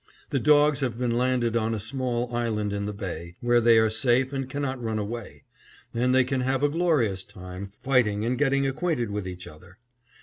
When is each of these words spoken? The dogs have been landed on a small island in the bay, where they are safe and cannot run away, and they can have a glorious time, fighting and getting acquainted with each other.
The 0.31 0.39
dogs 0.39 0.79
have 0.79 0.97
been 0.97 1.15
landed 1.15 1.55
on 1.55 1.75
a 1.75 1.79
small 1.79 2.35
island 2.35 2.73
in 2.73 2.87
the 2.87 2.91
bay, 2.91 3.35
where 3.39 3.61
they 3.61 3.77
are 3.77 3.91
safe 3.91 4.33
and 4.33 4.49
cannot 4.49 4.81
run 4.81 4.97
away, 4.97 5.43
and 5.93 6.15
they 6.15 6.23
can 6.23 6.41
have 6.41 6.63
a 6.63 6.69
glorious 6.69 7.23
time, 7.23 7.71
fighting 7.83 8.25
and 8.25 8.35
getting 8.35 8.65
acquainted 8.65 9.11
with 9.11 9.27
each 9.27 9.45
other. 9.45 9.77